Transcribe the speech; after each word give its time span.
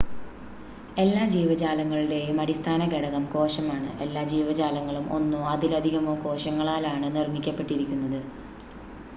എല്ലാ 0.97 1.23
ജീവജാലങ്ങളുടെയും 1.33 2.37
അടിസ്ഥാന 2.41 2.87
ഘടകം 2.93 3.25
കോശമാണ് 3.33 3.91
എല്ലാ 4.05 4.23
ജീവജാലങ്ങളും 4.31 5.05
ഒന്നോ 5.17 5.41
അതിലധികമോ 5.53 6.15
കോശങ്ങളാലാണ് 6.25 7.09
നിർമ്മിക്കപ്പെട്ടിരിക്കുന്നത് 7.17 8.19